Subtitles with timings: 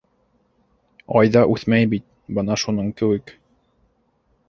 [1.21, 2.09] Айҙа үҫмәй бит-
[2.39, 3.39] бына шуның кеүек.